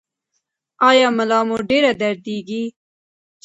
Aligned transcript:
ایا 0.89 1.07
ملا 1.17 1.39
مو 1.47 1.55
ډیره 1.69 1.91
دردیږي؟ 2.01 2.63